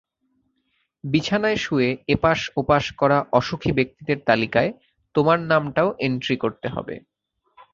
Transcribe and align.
বিছানায় 1.03 1.57
শুয়ে 1.57 1.89
এপাশ-ওপাশ 2.07 2.83
করা 2.93 3.17
অসুখী 3.31 3.71
ব্যক্তিদের 3.71 4.17
তালিকায় 4.25 4.71
তোমার 5.15 5.37
নামটাও 5.51 5.89
এন্ট্রি 5.99 6.35
করতে 6.37 6.67
হবে। 6.67 6.95